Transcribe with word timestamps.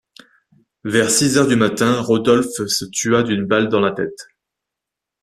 Vers 0.83 1.11
six 1.11 1.37
heures 1.37 1.47
du 1.47 1.55
matin, 1.55 2.01
Rodolphe 2.01 2.65
se 2.67 2.85
tua 2.85 3.21
d'une 3.21 3.45
balle 3.45 3.69
dans 3.69 3.79
la 3.81 3.91
tête. 3.91 4.29